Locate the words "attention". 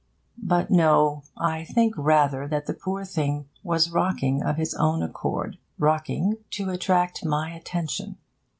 7.51-8.17